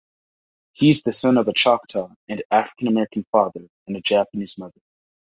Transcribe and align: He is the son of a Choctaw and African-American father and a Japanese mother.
He 0.71 0.89
is 0.89 1.03
the 1.03 1.13
son 1.13 1.37
of 1.37 1.47
a 1.47 1.53
Choctaw 1.53 2.09
and 2.27 2.41
African-American 2.49 3.23
father 3.31 3.67
and 3.85 3.95
a 3.95 4.01
Japanese 4.01 4.57
mother. 4.57 4.81